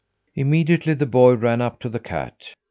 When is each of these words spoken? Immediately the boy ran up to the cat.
Immediately 0.33 0.95
the 0.95 1.05
boy 1.05 1.33
ran 1.35 1.61
up 1.61 1.79
to 1.81 1.87
the 1.87 1.99
cat. 1.99 2.55